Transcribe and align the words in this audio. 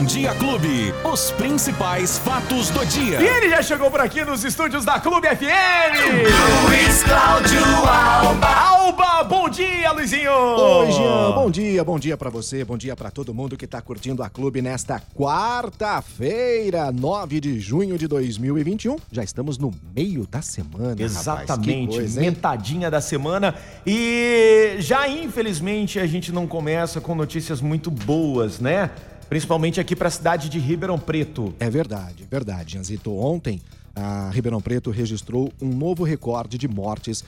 Bom 0.00 0.06
Dia 0.06 0.34
Clube. 0.34 0.94
Os 1.04 1.30
principais 1.32 2.16
fatos 2.16 2.70
do 2.70 2.86
dia. 2.86 3.20
E 3.20 3.26
ele 3.26 3.50
já 3.50 3.62
chegou 3.62 3.90
por 3.90 4.00
aqui 4.00 4.24
nos 4.24 4.42
estúdios 4.42 4.82
da 4.82 4.98
Clube 4.98 5.28
FM. 5.28 6.24
Luiz 6.64 7.02
Cláudio 7.02 7.62
Alba. 7.86 8.46
Alba, 8.46 9.22
bom 9.24 9.50
dia, 9.50 9.92
Luizinho. 9.92 10.32
Oi, 10.32 10.90
Jean. 10.90 11.32
Bom 11.32 11.50
dia, 11.50 11.84
bom 11.84 11.98
dia 11.98 12.16
pra 12.16 12.30
você, 12.30 12.64
bom 12.64 12.78
dia 12.78 12.96
pra 12.96 13.10
todo 13.10 13.34
mundo 13.34 13.58
que 13.58 13.66
tá 13.66 13.82
curtindo 13.82 14.22
a 14.22 14.30
Clube 14.30 14.62
nesta 14.62 15.02
quarta-feira, 15.14 16.90
9 16.90 17.38
de 17.38 17.60
junho 17.60 17.98
de 17.98 18.08
2021. 18.08 18.96
Já 19.12 19.22
estamos 19.22 19.58
no 19.58 19.70
meio 19.94 20.26
da 20.26 20.40
semana, 20.40 20.96
Exatamente, 20.98 21.90
rapaz. 21.90 21.96
Coisa, 21.96 22.20
metadinha 22.22 22.90
da 22.90 23.02
semana. 23.02 23.54
E 23.86 24.76
já 24.78 25.06
infelizmente 25.06 25.98
a 25.98 26.06
gente 26.06 26.32
não 26.32 26.46
começa 26.46 27.02
com 27.02 27.14
notícias 27.14 27.60
muito 27.60 27.90
boas, 27.90 28.60
né? 28.60 28.88
Principalmente 29.30 29.78
aqui 29.78 29.94
para 29.94 30.08
a 30.08 30.10
cidade 30.10 30.48
de 30.48 30.58
Ribeirão 30.58 30.98
Preto. 30.98 31.54
É 31.60 31.70
verdade, 31.70 32.26
verdade, 32.28 32.72
Janzito. 32.72 33.16
Ontem, 33.16 33.62
a 33.94 34.28
Ribeirão 34.28 34.60
Preto 34.60 34.90
registrou 34.90 35.52
um 35.62 35.68
novo 35.68 36.02
recorde 36.02 36.58
de 36.58 36.66
mortes 36.66 37.24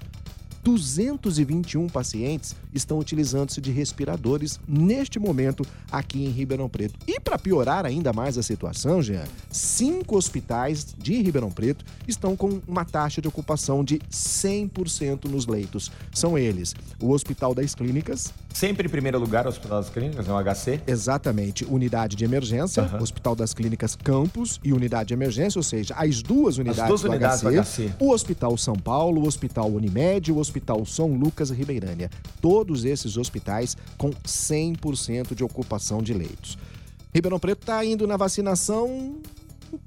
221 0.64 1.88
pacientes 1.88 2.56
estão 2.72 2.98
utilizando-se 2.98 3.60
de 3.60 3.70
respiradores 3.70 4.58
neste 4.66 5.18
momento 5.18 5.64
aqui 5.92 6.24
em 6.24 6.30
Ribeirão 6.30 6.68
Preto. 6.70 6.98
E 7.06 7.20
para 7.20 7.38
piorar 7.38 7.84
ainda 7.84 8.12
mais 8.12 8.38
a 8.38 8.42
situação, 8.42 9.02
Jean, 9.02 9.24
cinco 9.50 10.16
hospitais 10.16 10.94
de 10.96 11.20
Ribeirão 11.20 11.50
Preto 11.50 11.84
estão 12.08 12.34
com 12.34 12.62
uma 12.66 12.84
taxa 12.84 13.20
de 13.20 13.28
ocupação 13.28 13.84
de 13.84 13.98
100% 14.10 15.26
nos 15.26 15.46
leitos. 15.46 15.92
São 16.12 16.38
eles 16.38 16.74
o 16.98 17.12
Hospital 17.12 17.54
das 17.54 17.74
Clínicas, 17.74 18.32
Sempre 18.54 18.86
em 18.86 18.90
primeiro 18.90 19.18
lugar, 19.18 19.46
o 19.46 19.48
Hospital 19.48 19.80
das 19.80 19.90
Clínicas, 19.90 20.28
é 20.28 20.32
um 20.32 20.36
HC. 20.40 20.80
exatamente 20.86 21.64
Unidade 21.64 22.14
de 22.14 22.24
Emergência, 22.24 22.84
Aham. 22.84 23.02
Hospital 23.02 23.34
das 23.34 23.52
Clínicas 23.52 23.96
Campos 23.96 24.60
e 24.62 24.72
Unidade 24.72 25.08
de 25.08 25.14
Emergência, 25.14 25.58
ou 25.58 25.62
seja, 25.64 25.92
as 25.96 26.22
duas 26.22 26.56
unidades, 26.56 26.86
duas 26.86 27.02
do, 27.02 27.08
unidades 27.08 27.40
do 27.40 27.50
HC, 27.50 27.88
HC. 27.88 27.92
o 27.98 28.12
Hospital 28.12 28.56
São 28.56 28.76
Paulo, 28.76 29.22
o 29.22 29.26
Hospital 29.26 29.68
Unimed, 29.68 30.30
o 30.30 30.38
Hospital 30.38 30.86
São 30.86 31.08
Lucas 31.16 31.50
Ribeirânia. 31.50 32.08
Todos 32.40 32.84
esses 32.84 33.16
hospitais 33.16 33.76
com 33.98 34.10
100% 34.10 35.34
de 35.34 35.42
ocupação 35.42 36.00
de 36.00 36.14
leitos. 36.14 36.56
Ribeirão 37.12 37.40
Preto 37.40 37.60
está 37.62 37.84
indo 37.84 38.06
na 38.06 38.16
vacinação 38.16 39.16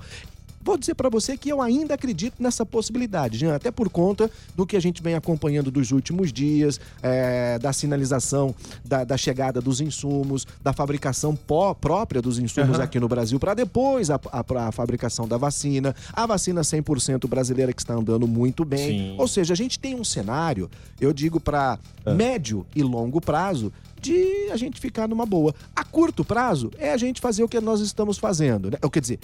Vou 0.67 0.77
dizer 0.77 0.97
para 0.97 1.09
você 1.09 1.37
que 1.37 1.49
eu 1.49 1.63
ainda 1.63 1.95
acredito 1.95 2.43
nessa 2.43 2.67
possibilidade, 2.67 3.39
Jean, 3.39 3.55
até 3.55 3.71
por 3.71 3.89
conta 3.89 4.29
do 4.57 4.67
que 4.67 4.77
a 4.77 4.81
gente 4.81 5.01
vem 5.01 5.15
acompanhando 5.15 5.71
dos 5.71 5.93
últimos 5.93 6.33
dias, 6.33 6.81
é, 7.01 7.57
da 7.61 7.73
sinalização 7.73 8.53
da, 8.85 9.05
da 9.05 9.17
chegada 9.17 9.61
dos 9.61 9.81
insumos, 9.81 10.45
da 10.61 10.73
fabricação 10.73 11.37
pó- 11.37 11.73
própria 11.73 12.21
dos 12.21 12.41
insumos 12.41 12.75
Aham. 12.75 12.83
aqui 12.83 12.99
no 12.99 13.07
Brasil, 13.07 13.39
para 13.39 13.55
depois 13.55 14.11
a, 14.11 14.17
a- 14.33 14.67
a 14.67 14.73
fabricação 14.73 15.29
da 15.29 15.37
vacina, 15.37 15.95
a 16.13 16.27
vacina 16.27 16.63
100% 16.63 17.29
brasileira 17.29 17.73
que 17.73 17.81
está 17.81 17.95
andando 17.95 18.27
muito 18.27 18.65
bem. 18.65 19.11
Sim. 19.13 19.17
Ou 19.19 19.29
seja, 19.29 19.55
a 19.55 19.57
gente 19.57 19.79
tem 19.79 19.95
um 19.95 20.03
cenário, 20.03 20.69
eu 21.01 21.13
digo 21.13 21.39
para 21.39 21.79
Ah. 22.05 22.13
médio 22.13 22.67
e 22.75 22.83
longo 22.83 23.21
prazo, 23.21 23.73
de 24.03 24.51
a 24.51 24.57
gente 24.57 24.81
ficar 24.81 25.07
numa 25.07 25.25
boa. 25.25 25.55
A 25.77 25.85
curto 25.85 26.25
prazo 26.25 26.73
é 26.77 26.93
a 26.93 26.97
gente 26.97 27.21
fazer 27.21 27.45
o 27.45 27.49
que 27.49 27.61
nós 27.61 27.81
estamos 27.81 28.19
fazendo, 28.19 28.69
né? 28.71 28.79
Quer 28.93 29.01
dizer, 29.01 29.19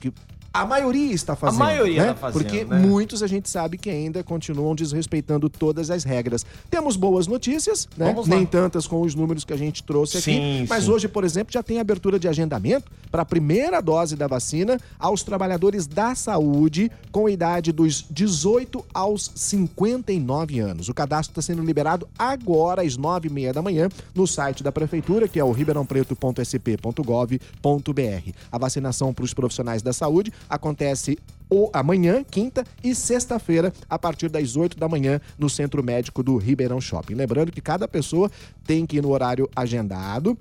que 0.00 0.12
a 0.52 0.64
maioria 0.64 1.12
está 1.12 1.34
fazendo. 1.36 1.58
maioria 1.58 2.02
né? 2.02 2.10
está 2.10 2.20
fazendo, 2.20 2.42
Porque 2.42 2.64
né? 2.64 2.78
muitos 2.78 3.22
a 3.22 3.26
gente 3.26 3.50
sabe 3.50 3.76
que 3.76 3.90
ainda 3.90 4.24
continuam 4.24 4.74
desrespeitando 4.74 5.46
todas 5.48 5.90
as 5.90 6.04
regras. 6.04 6.44
Temos 6.70 6.96
boas 6.96 7.26
notícias, 7.26 7.88
né? 7.96 8.14
Nem 8.26 8.46
tantas 8.46 8.86
com 8.86 9.02
os 9.02 9.14
números 9.14 9.44
que 9.44 9.52
a 9.52 9.56
gente 9.56 9.82
trouxe 9.82 10.18
aqui. 10.18 10.32
Sim, 10.32 10.66
mas 10.68 10.84
sim. 10.84 10.90
hoje, 10.90 11.08
por 11.08 11.24
exemplo, 11.24 11.52
já 11.52 11.62
tem 11.62 11.78
abertura 11.78 12.18
de 12.18 12.28
agendamento 12.28 12.90
para 13.10 13.22
a 13.22 13.24
primeira 13.24 13.80
dose 13.80 14.14
da 14.16 14.26
vacina 14.26 14.78
aos 14.98 15.22
trabalhadores 15.22 15.86
da 15.86 16.14
saúde 16.14 16.90
com 17.12 17.28
idade 17.28 17.72
dos 17.72 18.04
18 18.10 18.84
aos 18.92 19.30
59 19.34 20.60
anos. 20.60 20.88
O 20.88 20.94
cadastro 20.94 21.32
está 21.32 21.42
sendo 21.42 21.62
liberado 21.62 22.08
agora 22.18 22.82
às 22.82 22.96
9h30 22.96 23.52
da 23.52 23.62
manhã 23.62 23.88
no 24.14 24.26
site 24.26 24.62
da 24.62 24.72
Prefeitura, 24.72 25.28
que 25.28 25.38
é 25.38 25.44
o 25.44 25.52
ribeirãopreto.sp.gov.br. 25.52 28.32
A 28.50 28.58
vacinação 28.58 29.12
para 29.12 29.24
os 29.24 29.34
profissionais 29.34 29.82
da 29.82 29.92
saúde 29.92 30.32
acontece 30.48 31.18
o, 31.50 31.70
amanhã, 31.72 32.22
quinta 32.22 32.64
e 32.84 32.94
sexta-feira, 32.94 33.72
a 33.88 33.98
partir 33.98 34.28
das 34.28 34.54
8 34.54 34.78
da 34.78 34.88
manhã, 34.88 35.20
no 35.38 35.48
Centro 35.48 35.82
Médico 35.82 36.22
do 36.22 36.36
Ribeirão 36.36 36.80
Shopping. 36.80 37.14
Lembrando 37.14 37.50
que 37.50 37.60
cada 37.60 37.88
pessoa 37.88 38.30
tem 38.64 38.84
que 38.84 38.98
ir 38.98 39.02
no 39.02 39.10
horário 39.10 39.48
agendado. 39.56 40.36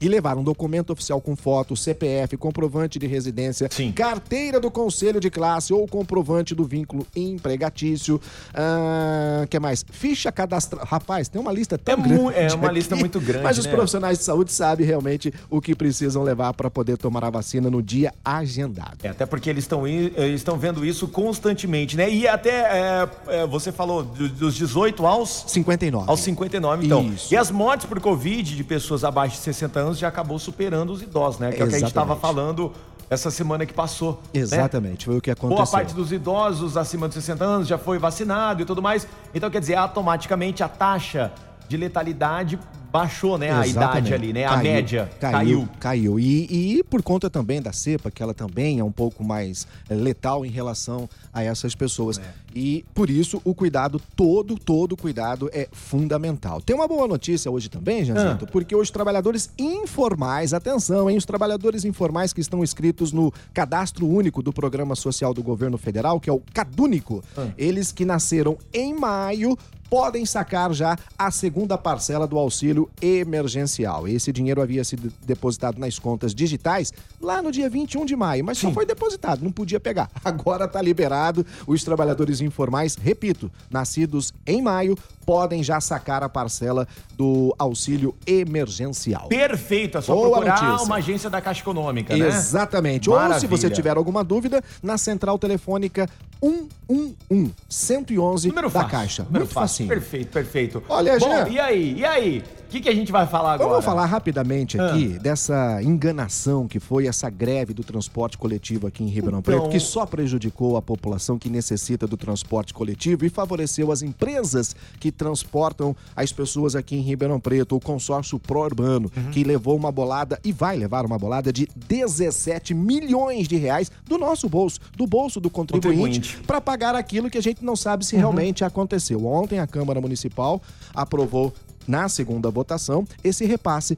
E 0.00 0.08
levar 0.08 0.36
um 0.36 0.42
documento 0.42 0.90
oficial 0.92 1.20
com 1.20 1.34
foto, 1.34 1.74
CPF, 1.76 2.36
comprovante 2.36 2.98
de 2.98 3.06
residência, 3.06 3.68
Sim. 3.70 3.92
carteira 3.92 4.60
do 4.60 4.70
conselho 4.70 5.18
de 5.18 5.30
classe 5.30 5.72
ou 5.72 5.86
comprovante 5.88 6.54
do 6.54 6.64
vínculo 6.64 7.06
empregatício. 7.16 8.20
Ah, 8.52 9.46
que 9.48 9.58
mais? 9.58 9.84
Ficha 9.90 10.30
cadastral. 10.32 10.84
Rapaz, 10.84 11.28
tem 11.28 11.40
uma 11.40 11.52
lista 11.52 11.78
tão 11.78 11.94
É 11.94 11.96
grande. 11.96 12.34
é 12.34 12.54
uma 12.54 12.66
aqui, 12.66 12.74
lista 12.74 12.96
muito 12.96 13.20
grande, 13.20 13.44
Mas 13.44 13.58
os 13.58 13.64
né? 13.66 13.72
profissionais 13.72 14.18
de 14.18 14.24
saúde 14.24 14.52
sabem 14.52 14.86
realmente 14.86 15.32
o 15.48 15.60
que 15.60 15.74
precisam 15.74 16.22
levar 16.22 16.52
para 16.54 16.70
poder 16.70 16.96
tomar 16.98 17.24
a 17.24 17.30
vacina 17.30 17.70
no 17.70 17.82
dia 17.82 18.12
agendado. 18.24 18.98
É, 19.02 19.08
até 19.08 19.24
porque 19.24 19.48
eles 19.48 19.64
estão 19.64 19.86
eh, 19.86 20.28
estão 20.34 20.58
vendo 20.58 20.84
isso 20.84 21.08
constantemente, 21.08 21.96
né? 21.96 22.10
E 22.10 22.26
até 22.28 23.06
é, 23.28 23.46
você 23.46 23.72
falou 23.72 24.02
do- 24.02 24.28
dos 24.28 24.54
18 24.54 25.06
aos 25.06 25.44
59. 25.46 26.10
aos 26.10 26.20
59, 26.20 26.84
então. 26.86 27.02
Isso. 27.06 27.32
E 27.32 27.36
as 27.36 27.50
mortes 27.50 27.86
por 27.86 28.00
Covid 28.00 28.54
de 28.56 28.64
pessoas 28.64 29.04
abaixo 29.04 29.36
de 29.36 29.42
60 29.42 29.78
anos 29.80 29.85
já 29.94 30.08
acabou 30.08 30.38
superando 30.38 30.90
os 30.92 31.02
idosos, 31.02 31.40
né? 31.40 31.52
Que 31.52 31.62
é 31.62 31.64
o 31.64 31.68
que 31.68 31.74
a 31.74 31.78
gente 31.78 31.88
estava 31.88 32.16
falando 32.16 32.72
essa 33.08 33.30
semana 33.30 33.64
que 33.64 33.72
passou. 33.72 34.20
né? 34.34 34.40
Exatamente, 34.40 35.06
foi 35.06 35.18
o 35.18 35.20
que 35.20 35.30
aconteceu. 35.30 35.64
Boa 35.64 35.70
parte 35.70 35.94
dos 35.94 36.12
idosos 36.12 36.76
acima 36.76 37.08
de 37.08 37.14
60 37.14 37.44
anos 37.44 37.68
já 37.68 37.78
foi 37.78 37.98
vacinado 37.98 38.62
e 38.62 38.64
tudo 38.64 38.82
mais. 38.82 39.06
Então, 39.34 39.50
quer 39.50 39.60
dizer, 39.60 39.76
automaticamente 39.76 40.62
a 40.62 40.68
taxa 40.68 41.32
de 41.68 41.76
letalidade 41.76 42.58
baixou, 42.98 43.38
né? 43.38 43.50
A 43.50 43.66
idade 43.66 44.12
ali, 44.14 44.32
né? 44.32 44.44
a 44.44 44.50
Caiu, 44.50 44.62
média 44.62 45.10
caiu. 45.20 45.32
caiu. 45.38 45.68
Caiu. 45.80 46.20
E, 46.20 46.78
e 46.78 46.82
por 46.84 47.02
conta 47.02 47.28
também 47.30 47.60
da 47.60 47.72
cepa, 47.72 48.10
que 48.10 48.22
ela 48.22 48.34
também 48.34 48.78
é 48.78 48.84
um 48.84 48.92
pouco 48.92 49.22
mais 49.24 49.66
eh, 49.88 49.94
letal 49.94 50.44
em 50.44 50.50
relação 50.50 51.08
a 51.32 51.42
essas 51.42 51.74
pessoas. 51.74 52.18
É. 52.18 52.22
E 52.54 52.84
por 52.94 53.10
isso 53.10 53.40
o 53.44 53.54
cuidado, 53.54 54.00
todo, 54.16 54.58
todo 54.58 54.96
cuidado 54.96 55.50
é 55.52 55.68
fundamental. 55.72 56.60
Tem 56.62 56.74
uma 56.74 56.88
boa 56.88 57.06
notícia 57.06 57.50
hoje 57.50 57.68
também, 57.68 58.02
Janzito, 58.04 58.46
Ah. 58.46 58.48
porque 58.50 58.74
os 58.74 58.90
trabalhadores 58.90 59.50
informais, 59.58 60.54
atenção, 60.54 61.10
hein? 61.10 61.18
Os 61.18 61.26
trabalhadores 61.26 61.84
informais 61.84 62.32
que 62.32 62.40
estão 62.40 62.62
inscritos 62.64 63.12
no 63.12 63.32
cadastro 63.52 64.06
único 64.06 64.42
do 64.42 64.52
Programa 64.52 64.94
Social 64.94 65.34
do 65.34 65.42
Governo 65.42 65.76
Federal, 65.76 66.18
que 66.18 66.30
é 66.30 66.32
o 66.32 66.40
Cadúnico, 66.54 67.22
Ah. 67.36 67.48
eles 67.58 67.92
que 67.92 68.04
nasceram 68.06 68.56
em 68.72 68.94
maio 68.98 69.56
podem 69.88 70.24
sacar 70.26 70.72
já 70.72 70.96
a 71.18 71.30
segunda 71.30 71.76
parcela 71.78 72.26
do 72.26 72.38
auxílio 72.38 72.88
emergencial. 73.00 74.06
Esse 74.06 74.32
dinheiro 74.32 74.60
havia 74.60 74.84
sido 74.84 75.12
depositado 75.24 75.78
nas 75.78 75.98
contas 75.98 76.34
digitais 76.34 76.92
lá 77.20 77.42
no 77.42 77.50
dia 77.50 77.68
21 77.68 78.04
de 78.04 78.16
maio, 78.16 78.44
mas 78.44 78.58
só 78.58 78.68
Sim. 78.68 78.74
foi 78.74 78.86
depositado, 78.86 79.42
não 79.42 79.52
podia 79.52 79.80
pegar. 79.80 80.10
Agora 80.24 80.64
está 80.64 80.80
liberado. 80.82 81.44
Os 81.66 81.84
trabalhadores 81.84 82.40
informais, 82.40 82.96
repito, 82.96 83.50
nascidos 83.70 84.32
em 84.46 84.62
maio, 84.62 84.96
podem 85.26 85.62
já 85.62 85.80
sacar 85.80 86.22
a 86.22 86.28
parcela 86.28 86.86
do 87.18 87.54
auxílio 87.58 88.14
emergencial. 88.26 89.26
Perfeito, 89.28 89.98
é 89.98 90.00
só 90.00 90.14
Boa 90.14 90.30
procurar 90.40 90.62
notícia. 90.62 90.86
uma 90.86 90.96
agência 90.96 91.28
da 91.28 91.40
Caixa 91.40 91.60
Econômica, 91.60 92.16
né? 92.16 92.28
Exatamente. 92.28 93.10
Ou 93.10 93.16
se 93.16 93.22
Maravilha. 93.22 93.48
você 93.50 93.68
tiver 93.68 93.96
alguma 93.96 94.22
dúvida, 94.22 94.62
na 94.82 94.96
central 94.96 95.38
telefônica 95.38 96.08
111 96.40 97.52
111 97.68 98.48
Número 98.48 98.68
da 98.68 98.72
fácil. 98.80 98.90
Caixa. 98.90 99.22
Número 99.24 99.40
Muito 99.40 99.52
fácil. 99.52 99.68
facinho. 99.86 99.88
Perfeito, 99.88 100.28
perfeito. 100.32 100.82
Olha, 100.88 101.18
Bom, 101.18 101.26
Jean. 101.28 101.48
e 101.48 101.58
aí? 101.58 101.94
E 101.98 102.04
aí? 102.04 102.44
O 102.66 102.68
que, 102.68 102.80
que 102.80 102.88
a 102.88 102.94
gente 102.94 103.12
vai 103.12 103.26
falar 103.28 103.54
agora? 103.54 103.70
Vamos 103.70 103.84
falar 103.84 104.06
rapidamente 104.06 104.78
aqui 104.78 105.14
Ah. 105.16 105.22
dessa 105.22 105.80
enganação 105.82 106.66
que 106.66 106.80
foi 106.80 107.06
essa 107.06 107.30
greve 107.30 107.72
do 107.72 107.84
transporte 107.84 108.36
coletivo 108.36 108.88
aqui 108.88 109.04
em 109.04 109.06
Ribeirão 109.06 109.38
Então- 109.38 109.60
Preto, 109.60 109.70
que 109.70 109.78
só 109.78 110.04
prejudicou 110.04 110.76
a 110.76 110.82
população 110.82 111.38
que 111.38 111.48
necessita 111.48 112.06
do 112.08 112.16
transporte 112.16 112.74
coletivo 112.74 113.24
e 113.24 113.28
favoreceu 113.28 113.92
as 113.92 114.02
empresas 114.02 114.74
que 114.98 115.12
transportam 115.12 115.94
as 116.14 116.32
pessoas 116.32 116.74
aqui 116.74 116.96
em 116.96 117.00
Ribeirão 117.02 117.38
Preto, 117.38 117.76
o 117.76 117.80
consórcio 117.80 118.36
pró-urbano, 118.38 119.10
Uhum. 119.16 119.30
que 119.30 119.44
levou 119.44 119.76
uma 119.76 119.92
bolada 119.92 120.38
e 120.44 120.50
vai 120.52 120.76
levar 120.76 121.06
uma 121.06 121.16
bolada 121.18 121.52
de 121.52 121.68
17 121.76 122.74
milhões 122.74 123.46
de 123.46 123.56
reais 123.56 123.90
do 124.06 124.18
nosso 124.18 124.48
bolso, 124.48 124.80
do 124.96 125.06
bolso 125.06 125.40
do 125.40 125.48
contribuinte, 125.48 125.98
Contribuinte. 126.20 126.38
para 126.46 126.60
pagar 126.60 126.96
aquilo 126.96 127.30
que 127.30 127.38
a 127.38 127.42
gente 127.42 127.64
não 127.64 127.76
sabe 127.76 128.04
se 128.04 128.16
realmente 128.16 128.64
aconteceu. 128.64 129.24
Ontem 129.24 129.60
a 129.60 129.66
Câmara 129.68 130.00
Municipal 130.00 130.60
aprovou 130.92 131.54
na 131.86 132.08
segunda 132.08 132.50
votação 132.50 133.06
esse 133.22 133.44
repasse 133.44 133.96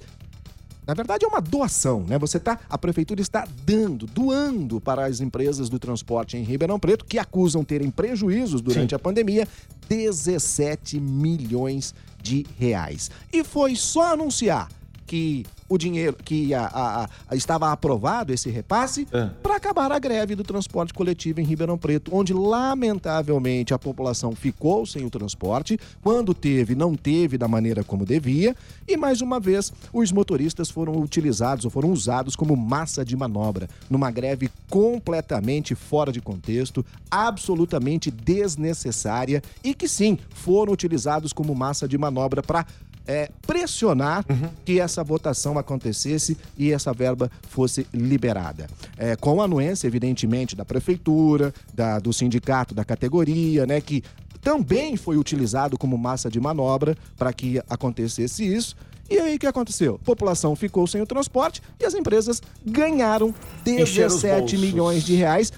na 0.89 0.95
verdade, 0.95 1.23
é 1.23 1.29
uma 1.29 1.43
doação, 1.43 2.03
né? 2.09 2.19
Você 2.19 2.41
tá, 2.41 2.59
a 2.67 2.79
prefeitura 2.79 3.21
está 3.21 3.47
dando, 3.67 4.07
doando 4.07 4.81
para 4.81 5.05
as 5.05 5.21
empresas 5.21 5.69
do 5.69 5.79
transporte 5.79 6.39
em 6.39 6.43
Ribeirão 6.43 6.81
Preto 6.81 7.05
que 7.05 7.19
acusam 7.19 7.63
terem 7.63 7.91
prejuízos 7.91 8.63
durante 8.63 8.89
Sim. 8.89 8.97
a 8.97 8.99
pandemia, 8.99 9.47
17 9.87 10.99
milhões 10.99 11.95
de 12.23 12.47
reais. 12.59 13.11
E 13.31 13.45
foi 13.45 13.77
só 13.77 14.15
anunciar 14.15 14.71
que 15.09 15.45
o 15.69 15.77
dinheiro 15.77 16.17
que 16.25 16.55
a- 16.55 16.67
a- 16.67 17.09
a- 17.31 17.35
estava 17.37 17.73
aprovado 17.73 18.33
esse 18.33 18.49
repasse 18.51 19.07
É. 19.13 19.27
para 19.43 19.57
acabar 19.57 19.91
a 19.91 19.99
greve 19.99 20.35
do 20.35 20.45
transporte 20.45 20.93
coletivo 20.95 21.41
em 21.41 21.45
Ribeirão 21.45 21.77
Preto, 21.79 22.11
onde 22.15 22.33
lamentavelmente 22.33 23.73
a 23.75 23.79
população 23.79 24.33
ficou 24.35 24.85
sem 24.87 25.05
o 25.05 25.11
transporte, 25.11 25.79
quando 26.03 26.33
teve, 26.35 26.75
não 26.75 26.95
teve 26.95 27.37
da 27.39 27.49
maneira 27.49 27.83
como 27.83 28.05
devia, 28.05 28.55
e 28.87 28.97
mais 28.97 29.21
uma 29.21 29.41
vez 29.41 29.73
os 29.93 30.13
motoristas 30.13 30.71
foram 30.71 30.97
utilizados 31.01 31.65
ou 31.65 31.71
foram 31.71 31.91
usados 31.91 32.37
como 32.37 32.55
massa 32.57 33.05
de 33.05 33.17
manobra, 33.17 33.69
numa 33.91 34.11
greve 34.11 34.51
completamente 34.71 35.75
fora 35.75 36.13
de 36.13 36.21
contexto, 36.21 36.85
absolutamente 37.11 38.11
desnecessária 38.11 39.43
e 39.65 39.75
que 39.75 39.89
sim, 39.89 40.19
foram 40.35 40.73
utilizados 40.73 41.33
como 41.33 41.55
massa 41.55 41.89
de 41.89 41.97
manobra 41.97 42.43
para 42.43 42.67
é, 43.09 43.31
pressionar 43.47 44.25
que 44.65 44.79
essa 44.79 45.03
votação 45.03 45.59
acontecesse 45.59 46.37
e 46.59 46.71
essa 46.73 46.93
verba 46.93 47.31
fosse 47.49 47.87
liberada. 47.93 48.69
É, 48.99 49.17
com 49.17 49.41
a 49.41 49.47
anuência, 49.47 49.87
evidentemente, 49.87 50.55
da 50.55 50.65
prefeitura, 50.65 51.53
da- 51.75 51.99
do 51.99 52.13
sindicato, 52.13 52.75
da 52.75 52.85
categoria, 52.85 53.65
né, 53.67 53.81
que 53.81 54.05
também 54.43 54.97
foi 54.97 55.17
utilizado 55.17 55.77
como 55.79 55.97
massa 55.99 56.31
de 56.31 56.39
manobra 56.39 56.97
para 57.17 57.33
que 57.33 57.59
acontecesse 57.69 58.45
isso. 58.47 58.77
E 59.11 59.19
aí 59.19 59.37
o 59.37 59.39
que 59.39 59.47
aconteceu? 59.47 59.99
A 60.01 60.05
população 60.05 60.55
ficou 60.55 60.87
sem 60.87 61.01
o 61.01 61.07
transporte 61.07 61.63
e 61.81 61.85
as 61.87 61.95
empresas 61.95 62.43
ganharam 62.65 63.35
Encheram 63.67 63.85
os 63.85 63.91
17 63.95 64.39
bolsos. 64.41 64.61
milhões 64.61 65.03
de 65.03 65.15
reais 65.15 65.51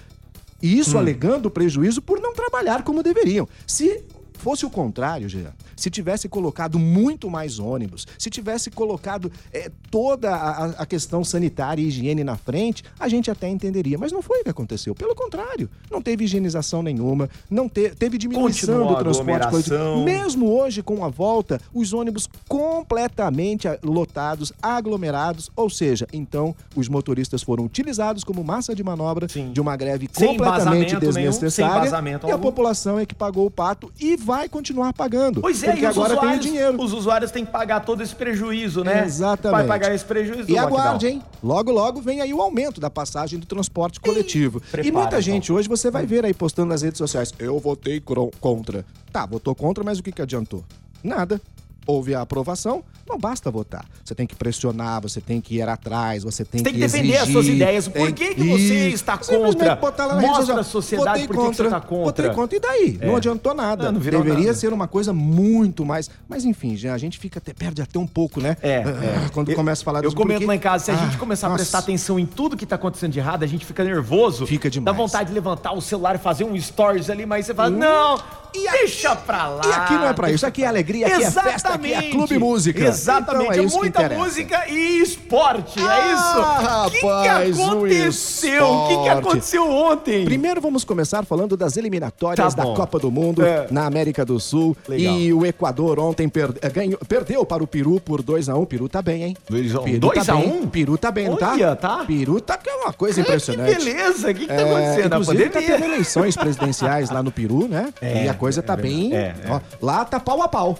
e 0.61 0.79
isso 0.79 0.95
Hum. 0.95 0.99
alegando 0.99 1.51
prejuízo 1.51 2.01
por 2.01 2.19
não 2.21 2.33
trabalhar 2.33 2.81
como 2.83 3.03
deveriam. 3.03 3.45
Se 3.67 4.03
fosse 4.35 4.65
o 4.65 4.69
contrário, 4.69 5.27
Jean, 5.27 5.51
se 5.81 5.89
tivesse 5.89 6.29
colocado 6.29 6.77
muito 6.79 7.29
mais 7.29 7.59
ônibus, 7.59 8.05
se 8.17 8.29
tivesse 8.29 8.69
colocado 8.69 9.31
é, 9.51 9.69
toda 9.89 10.33
a, 10.33 10.65
a 10.81 10.85
questão 10.85 11.23
sanitária 11.23 11.81
e 11.81 11.87
higiene 11.87 12.23
na 12.23 12.37
frente, 12.37 12.83
a 12.99 13.07
gente 13.07 13.29
até 13.31 13.49
entenderia. 13.49 13.97
Mas 13.97 14.11
não 14.11 14.21
foi 14.21 14.41
o 14.41 14.43
que 14.43 14.49
aconteceu. 14.49 14.93
Pelo 14.93 15.15
contrário, 15.15 15.69
não 15.89 16.01
teve 16.01 16.23
higienização 16.25 16.83
nenhuma, 16.83 17.29
não 17.49 17.67
te- 17.67 17.89
teve 17.95 18.17
diminuição 18.17 18.75
Continuou 18.77 18.95
do 18.95 19.03
transporte 19.03 19.47
coletivo. 19.49 20.03
Mesmo 20.03 20.47
hoje, 20.51 20.81
com 20.83 21.03
a 21.03 21.09
volta, 21.09 21.59
os 21.73 21.93
ônibus 21.93 22.27
completamente 22.47 23.67
lotados, 23.83 24.51
aglomerados, 24.61 25.49
ou 25.55 25.69
seja, 25.69 26.07
então 26.13 26.55
os 26.75 26.87
motoristas 26.87 27.41
foram 27.41 27.65
utilizados 27.65 28.23
como 28.23 28.43
massa 28.43 28.75
de 28.75 28.83
manobra 28.83 29.27
Sim. 29.29 29.51
de 29.51 29.59
uma 29.61 29.75
greve 29.75 30.07
Sem 30.11 30.27
completamente 30.37 30.89
nenhum, 30.95 30.99
desnecessária. 30.99 31.79
embasamento 31.87 32.27
e 32.27 32.31
a 32.31 32.37
população 32.37 32.99
é 32.99 33.05
que 33.05 33.15
pagou 33.15 33.45
o 33.45 33.51
pato 33.51 33.91
e 33.99 34.15
vai 34.17 34.47
continuar 34.49 34.93
pagando. 34.93 35.41
Pois 35.41 35.63
é, 35.63 35.70
porque 35.71 35.85
e 35.85 35.89
os 35.89 35.97
agora 35.97 36.09
tem 36.09 36.17
o 36.17 36.21
usuários, 36.21 36.45
dinheiro. 36.45 36.81
os 36.81 36.93
usuários 36.93 37.31
têm 37.31 37.45
que 37.45 37.51
pagar 37.51 37.79
todo 37.81 38.01
esse 38.01 38.15
prejuízo, 38.15 38.83
né? 38.83 39.03
Exatamente. 39.05 39.57
Vai 39.59 39.67
pagar 39.67 39.93
esse 39.93 40.05
prejuízo 40.05 40.49
E 40.49 40.57
aguarde, 40.57 41.07
hein? 41.07 41.23
Logo, 41.43 41.71
logo 41.71 42.01
vem 42.01 42.21
aí 42.21 42.33
o 42.33 42.41
aumento 42.41 42.79
da 42.79 42.89
passagem 42.89 43.39
do 43.39 43.45
transporte 43.45 43.99
coletivo. 43.99 44.59
e 44.59 44.71
prepara, 44.71 44.93
muita 44.93 45.07
então. 45.07 45.21
gente 45.21 45.51
hoje 45.51 45.67
você 45.67 45.89
vai 45.91 46.05
ver 46.05 46.25
aí 46.25 46.33
postando 46.33 46.69
nas 46.69 46.81
redes 46.81 46.97
sociais: 46.97 47.33
eu 47.39 47.59
votei 47.59 48.01
contra. 48.39 48.85
Tá, 49.11 49.25
votou 49.25 49.53
contra, 49.55 49.83
mas 49.83 49.99
o 49.99 50.03
que, 50.03 50.11
que 50.11 50.21
adiantou? 50.21 50.63
Nada. 51.03 51.41
Houve 51.87 52.13
a 52.13 52.21
aprovação, 52.21 52.83
Não 53.11 53.17
basta 53.19 53.51
votar. 53.51 53.83
Você 54.05 54.15
tem 54.15 54.25
que 54.25 54.33
pressionar, 54.35 55.01
você 55.01 55.19
tem 55.19 55.41
que 55.41 55.55
ir 55.55 55.61
atrás, 55.67 56.23
você 56.23 56.45
tem, 56.45 56.59
Você 56.59 56.63
tem 56.63 56.73
que 56.73 56.79
que 56.79 56.85
defender 56.85 57.17
as 57.17 57.23
exigir, 57.23 57.33
suas 57.33 57.47
ideias. 57.47 57.87
Por 57.89 57.93
tem- 58.05 58.13
que 58.13 58.35
que 58.35 58.43
você 58.43 58.87
está 58.87 59.17
contra? 59.17 59.75
botar 59.75 60.05
lá 60.05 60.15
na 60.15 60.21
Mostra 60.21 60.45
social, 60.45 60.59
à 60.59 60.63
sociedade 60.63 61.27
por 61.27 61.35
que 61.35 61.41
você 61.41 61.63
contra, 61.63 61.69
tá 61.69 61.81
contra. 61.81 62.05
Votei 62.05 62.29
contra. 62.29 62.55
E 62.57 62.59
daí? 62.61 62.99
Não 63.05 63.17
adiantou 63.17 63.53
nada. 63.53 63.85
Não, 63.85 63.91
não 63.93 63.99
virou 63.99 64.23
Deveria 64.23 64.45
nada. 64.47 64.57
ser 64.57 64.71
uma 64.71 64.87
coisa 64.87 65.11
muito 65.11 65.83
mais. 65.85 66.09
Mas 66.29 66.45
enfim, 66.45 66.77
já 66.77 66.93
a 66.93 66.97
gente 66.97 67.19
fica 67.19 67.39
até, 67.39 67.53
perde 67.53 67.81
até 67.81 67.99
um 67.99 68.07
pouco, 68.07 68.39
né? 68.39 68.55
É, 68.61 68.77
Ah, 68.77 69.25
é. 69.25 69.29
Quando 69.33 69.49
Eu- 69.51 69.55
começa 69.57 69.81
a 69.81 69.85
falar 69.85 70.03
Eu 70.05 70.13
comento 70.13 70.39
porque- 70.39 70.45
lá 70.47 70.55
em 70.55 70.59
casa, 70.59 70.85
se 70.85 70.91
a 70.91 70.95
gente 70.95 71.15
Ah, 71.15 71.19
começar 71.19 71.47
a 71.47 71.49
nossa. 71.49 71.63
prestar 71.63 71.79
atenção 71.79 72.17
em 72.17 72.25
tudo 72.25 72.55
que 72.55 72.65
tá 72.65 72.75
acontecendo 72.75 73.11
de 73.11 73.19
errado, 73.19 73.43
a 73.43 73.47
gente 73.47 73.65
fica 73.65 73.83
nervoso. 73.83 74.47
Fica 74.47 74.69
demais. 74.69 74.85
Dá 74.85 74.91
vontade 75.03 75.27
de 75.29 75.35
levantar 75.35 75.73
o 75.73 75.81
celular 75.81 76.15
e 76.15 76.17
fazer 76.17 76.45
um 76.45 76.57
stories 76.59 77.09
ali, 77.09 77.25
mas 77.25 77.45
você 77.45 77.53
fala, 77.53 77.69
não, 77.69 78.17
E 78.53 78.67
aqui- 78.67 78.77
deixa 78.79 79.15
pra 79.15 79.47
lá. 79.47 79.61
E 79.65 79.71
aqui 79.71 79.93
não 79.93 80.07
é 80.07 80.13
pra 80.13 80.29
isso, 80.31 80.45
aqui 80.45 80.63
é 80.63 80.67
alegria, 80.67 81.07
aqui 81.07 81.23
é 81.23 81.31
festa, 81.31 81.69
aqui 81.73 81.93
é 81.93 82.09
clube 82.11 82.37
música. 82.37 82.79
Exatamente, 82.85 83.00
Então 83.01 83.51
é 83.51 83.57
é 83.57 83.61
muita 83.61 84.09
música 84.09 84.67
e 84.69 85.01
esporte, 85.01 85.79
é 85.79 85.83
Ah, 85.83 86.13
isso? 86.13 86.87
O 86.87 86.89
que, 86.91 86.99
que 86.99 87.05
rapaz, 87.07 87.57
o 87.59 87.63
aconteceu? 87.63 88.65
O 88.67 88.87
que, 88.87 88.97
que 89.03 89.09
aconteceu 89.09 89.69
ontem? 89.71 90.25
Primeiro 90.25 90.61
vamos 90.61 90.83
começar 90.83 91.25
falando 91.25 91.55
das 91.57 91.77
eliminatórias 91.77 92.53
Tá 92.53 92.63
da. 92.63 92.71
Copa 92.73 92.99
do 92.99 93.11
Mundo 93.11 93.43
É. 93.45 93.67
na 93.71 93.85
América 93.85 94.23
do 94.25 94.39
Sul. 94.39 94.75
Legal. 94.87 95.15
E 95.15 95.33
o 95.33 95.45
Equador 95.45 95.99
ontem 95.99 96.27
per- 96.29 96.53
eh, 96.61 96.69
ganhou- 96.69 96.99
perdeu 97.07 97.45
para 97.45 97.63
o 97.63 97.67
Peru 97.67 97.99
por 97.99 98.21
2x1. 98.21 98.65
Peru 98.65 98.87
tá 98.89 99.01
bem, 99.01 99.23
hein? 99.23 99.37
Dois 99.49 99.75
a 99.75 99.81
um. 99.81 99.83
Peru 99.83 99.99
Dois 99.99 100.25
tá 100.25 100.33
a 100.33 100.35
bem. 100.37 100.49
um? 100.51 100.67
Peru 100.67 100.97
tá 100.97 101.11
bem, 101.11 101.29
não 101.29 101.37
tá? 101.37 101.51
Olha, 101.51 101.75
tá. 101.75 102.03
Peru 102.05 102.39
tá 102.41 102.57
que 102.57 102.69
é 102.69 102.75
uma 102.75 102.93
coisa 102.93 103.19
Ai, 103.19 103.23
impressionante. 103.25 103.75
Que 103.77 103.83
beleza, 103.85 104.31
o 104.31 104.33
que, 104.33 104.39
que 104.41 104.47
tá 104.47 104.53
É, 104.53 104.63
acontecendo? 104.63 105.09
na 105.09 105.19
inclusive 105.19 105.49
tá 105.49 105.59
tendo 105.61 105.83
eleições 105.85 106.35
presidenciais 106.35 107.09
lá 107.09 107.21
no 107.21 107.31
Peru, 107.31 107.67
né? 107.67 107.93
É, 108.01 108.25
e 108.25 108.29
a 108.29 108.33
coisa 108.33 108.59
é 108.59 108.63
tá 108.63 108.75
bem. 108.75 109.13
É, 109.13 109.17
é. 109.19 109.35
ó, 109.49 109.59
lá 109.81 110.05
tá 110.05 110.19
pau 110.19 110.41
a 110.41 110.47
pau. 110.47 110.77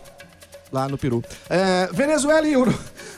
Lá 0.71 0.87
no 0.87 0.97
Peru. 0.97 1.23
É, 1.49 1.89
Venezuela 1.91 2.47
e 2.47 2.55
Uru... 2.55 2.73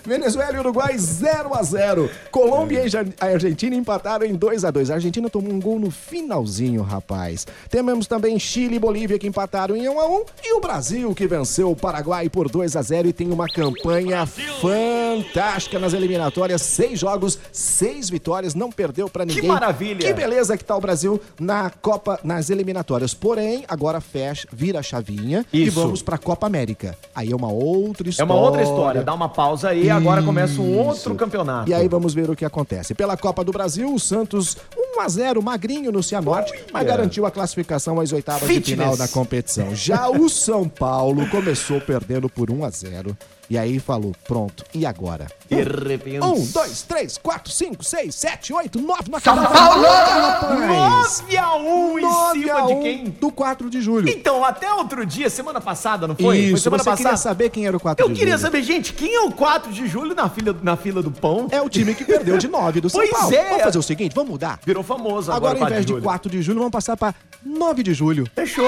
Venezuela 0.06 0.56
e 0.56 0.60
Uruguai 0.60 0.98
0 0.98 1.54
a 1.54 1.64
0 1.64 2.10
Colômbia 2.32 2.86
e 2.86 2.90
Jar- 2.90 3.06
a 3.20 3.26
Argentina 3.26 3.76
empataram 3.76 4.26
em 4.26 4.34
2 4.36 4.66
a 4.66 4.72
2 4.72 4.92
A 4.92 4.96
Argentina 4.96 5.30
tomou 5.30 5.52
um 5.52 5.60
gol 5.60 5.80
no 5.80 5.90
finalzinho, 5.92 6.82
rapaz. 6.82 7.46
Temos 7.70 8.08
também 8.08 8.38
Chile 8.40 8.76
e 8.76 8.80
Bolívia 8.80 9.18
que 9.20 9.28
empataram 9.28 9.76
em 9.76 9.88
1 9.88 10.00
a 10.00 10.08
1 10.08 10.24
E 10.44 10.54
o 10.54 10.62
Brasil 10.62 11.14
que 11.16 11.28
venceu 11.28 11.72
o 11.72 11.76
Paraguai 11.76 12.30
por 12.30 12.50
2 12.50 12.76
a 12.76 12.82
0 12.82 13.08
e 13.08 13.14
tem 13.14 13.32
uma 13.32 13.48
campanha 13.48 14.26
fantástica 14.26 15.80
nas 15.80 15.94
eliminatórias. 15.94 16.62
Seis 16.62 17.00
jogos, 17.00 17.38
seis 17.52 18.10
vitórias, 18.10 18.56
não 18.56 18.72
perdeu 18.72 19.10
pra 19.10 19.26
ninguém. 19.26 19.48
maravilha! 19.48 20.06
Que 20.08 20.14
beleza 20.14 20.58
que 20.58 20.64
tá 20.64 20.76
o 20.76 20.82
Brasil 20.82 21.20
na 21.40 21.70
Copa, 21.70 22.20
nas 22.24 22.50
eliminatórias. 22.50 23.14
Porém, 23.14 23.64
agora 23.68 24.02
fecha, 24.02 24.48
vira 24.52 24.80
a 24.80 24.84
chavinha 24.84 25.46
e 25.54 25.64
Isso. 25.68 25.80
vamos 25.80 26.02
pra 26.02 26.18
Copa 26.18 26.48
América. 26.48 26.98
Aí 27.16 27.32
é 27.32 27.36
uma 27.36 27.52
outra 27.52 28.08
É 28.08 28.10
história. 28.10 28.32
uma 28.34 28.42
outra 28.42 28.64
história. 28.64 29.04
Dá 29.04 29.14
uma 29.14 29.30
pausa 29.30 29.70
aí, 29.70 29.90
agora 29.96 30.22
começa 30.22 30.62
um 30.62 30.78
outro 30.78 31.16
campeonato. 31.16 31.70
E 31.70 31.74
aí 31.74 31.88
vamos 31.88 32.14
ver 32.14 32.30
o 32.30 32.36
que 32.36 32.46
acontece. 32.46 32.94
Pela 32.94 33.16
Copa 33.16 33.44
do 33.44 33.52
Brasil, 33.52 33.94
o 33.94 34.00
Santos 34.00 34.58
1 34.96 35.00
a 35.02 35.08
0 35.10 35.42
magrinho 35.42 35.92
no 35.92 36.04
Cianorte, 36.04 36.54
mas 36.72 36.86
garantiu 36.86 37.26
a 37.26 37.32
classificação 37.32 38.00
às 38.00 38.12
oitavas 38.12 38.42
de 38.42 38.48
Fitness. 38.48 38.70
final 38.80 38.98
da 38.98 39.08
competição. 39.08 39.76
Já 39.76 40.10
o 40.10 40.30
São 40.30 40.68
Paulo 40.68 41.28
começou 41.30 41.80
perdendo 41.82 42.30
por 42.30 42.50
1 42.52 42.64
a 42.66 42.70
0 42.70 43.18
e 43.50 43.58
aí 43.58 43.78
falou, 43.78 44.14
pronto, 44.26 44.64
e 44.74 44.86
agora? 44.86 45.28
De 45.50 45.62
repente. 45.62 46.22
Um, 46.22 46.46
dois, 46.48 46.82
três, 46.84 47.18
quatro, 47.18 47.52
cinco, 47.52 47.84
seis, 47.84 48.16
sete, 48.16 48.54
oito, 48.54 48.80
nove, 48.82 49.12
não 49.12 49.20
São 49.20 49.36
Paulo! 49.36 49.84
9 49.84 51.38
a 51.38 51.56
1 51.58 52.00
em 52.00 52.02
9 52.02 52.40
cima 52.40 52.66
de 52.68 52.74
1 52.74 52.82
quem? 52.82 53.04
Do 53.20 53.32
4 53.32 53.70
de 53.70 53.82
julho. 53.82 54.10
Então, 54.10 54.44
até 54.44 54.72
outro 54.74 55.06
dia, 55.06 55.30
semana 55.30 55.60
passada, 55.62 56.08
não 56.08 56.16
foi? 56.16 56.24
foi 56.24 56.38
Isso, 56.38 56.64
semana 56.64 56.84
você 56.84 56.90
queria 56.92 57.04
passada. 57.12 57.18
saber 57.18 57.50
quem 57.50 57.68
era 57.68 57.76
o 57.76 57.80
4 57.80 58.04
Eu 58.04 58.10
de 58.10 58.16
queria 58.16 58.38
julho. 58.38 58.42
saber, 58.42 58.64
gente, 58.64 58.94
quem 58.94 59.14
é 59.14 59.22
o 59.22 59.32
4 59.32 59.72
de 59.72 59.88
julho 59.88 60.16
na 60.16 60.30
fila, 60.30 60.56
na 60.64 60.78
fila 60.78 61.04
do 61.04 61.12
pão? 61.12 61.48
É 61.52 61.62
o 61.62 61.70
time 61.70 61.94
que 61.94 62.06
perdeu 62.06 62.38
de 62.38 62.48
9 62.48 62.82
do 62.82 62.90
São 62.90 63.02
Pois 63.02 63.12
Paulo. 63.12 63.36
é. 63.36 63.50
Vamos 63.50 63.64
fazer 63.64 63.78
o 63.78 63.84
seguinte, 63.84 64.14
vamos 64.16 64.32
mudar. 64.32 64.60
Virou 64.66 64.83
famoso 64.84 65.32
Agora, 65.32 65.54
agora, 65.54 65.54
ao 65.54 65.60
4 65.60 65.74
invés 65.74 65.82
de 65.82 65.86
de 65.88 65.94
julho. 65.94 66.04
4 66.04 66.32
de 66.32 66.42
julho, 66.42 66.58
vamos 66.60 66.72
passar 66.72 66.98
pra 66.98 67.14
9 67.46 67.84
de 67.84 67.94
julho. 67.94 68.28
Fechou. 68.36 68.66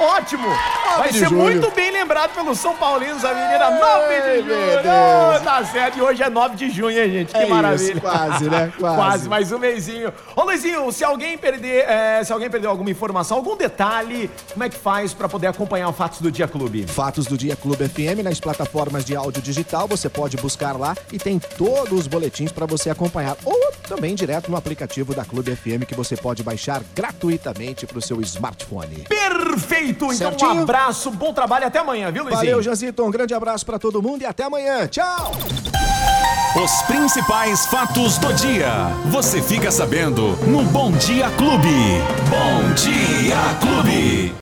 Ótimo. 0.00 0.48
Vai 0.96 1.12
ser 1.12 1.28
julho. 1.28 1.42
muito 1.42 1.70
bem 1.72 1.87
lembrado 1.98 2.32
pelos 2.34 2.58
São 2.58 2.76
Paulinos, 2.76 3.24
a 3.24 3.34
menina 3.34 3.70
9 3.70 4.42
de. 4.42 4.48
Oh, 4.88 5.44
tá 5.44 5.64
certo. 5.64 5.98
E 5.98 6.02
hoje 6.02 6.22
é 6.22 6.30
9 6.30 6.56
de 6.56 6.70
junho, 6.70 6.98
hein, 6.98 7.10
gente? 7.10 7.32
Que 7.32 7.38
É 7.38 7.42
isso, 7.42 7.50
maravilha. 7.50 8.00
quase, 8.00 8.50
né? 8.50 8.72
Quase. 8.78 8.96
Quase, 8.96 9.28
mais 9.28 9.52
um 9.52 9.58
mêsinho. 9.58 10.12
Ô, 10.36 10.44
Luizinho, 10.44 10.90
se 10.92 11.02
alguém 11.04 11.36
perder, 11.36 11.84
é, 11.88 12.22
se 12.22 12.32
alguém 12.32 12.48
perdeu 12.48 12.70
alguma 12.70 12.90
informação, 12.90 13.38
algum 13.38 13.56
detalhe, 13.56 14.30
como 14.52 14.64
é 14.64 14.68
que 14.68 14.76
faz 14.76 15.12
pra 15.12 15.28
poder 15.28 15.48
acompanhar 15.48 15.88
o 15.88 15.92
Fatos 15.92 16.20
do 16.20 16.30
Dia 16.30 16.46
Clube? 16.46 16.86
Fatos 16.86 17.26
do 17.26 17.36
Dia 17.36 17.56
Clube 17.56 17.88
FM 17.88 18.22
nas 18.22 18.38
plataformas 18.40 19.04
de 19.04 19.16
áudio 19.16 19.42
digital, 19.42 19.88
você 19.88 20.08
pode 20.08 20.36
buscar 20.36 20.76
lá 20.78 20.96
e 21.12 21.18
tem 21.18 21.38
todos 21.38 22.00
os 22.00 22.06
boletins 22.06 22.52
para 22.52 22.66
você 22.66 22.90
acompanhar. 22.90 23.36
Ou 23.44 23.72
também 23.88 24.14
direto 24.14 24.50
no 24.50 24.56
aplicativo 24.56 25.14
da 25.14 25.24
Clube 25.24 25.54
FM 25.56 25.84
que 25.86 25.94
você 25.94 26.16
pode 26.16 26.42
baixar 26.42 26.82
gratuitamente 26.94 27.86
para 27.86 27.98
o 27.98 28.02
seu 28.02 28.20
smartphone. 28.20 29.04
Perfeito! 29.48 30.04
Então 30.06 30.14
Certinho? 30.14 30.54
um 30.54 30.62
abraço, 30.62 31.10
bom 31.10 31.32
trabalho 31.32 31.66
até 31.66 31.78
amanhã, 31.78 32.10
viu, 32.10 32.22
Luizinho? 32.22 32.44
Valeu, 32.44 32.62
Jazito. 32.62 33.04
Um 33.04 33.10
grande 33.10 33.32
abraço 33.34 33.64
para 33.64 33.78
todo 33.78 34.02
mundo 34.02 34.22
e 34.22 34.26
até 34.26 34.44
amanhã. 34.44 34.86
Tchau! 34.86 35.32
Os 36.62 36.82
principais 36.82 37.66
fatos 37.66 38.18
do 38.18 38.32
dia. 38.34 38.70
Você 39.06 39.40
fica 39.40 39.70
sabendo 39.70 40.36
no 40.46 40.62
Bom 40.64 40.90
Dia 40.92 41.30
Clube. 41.30 41.68
Bom 42.28 42.74
Dia 42.74 43.36
Clube. 43.60 44.34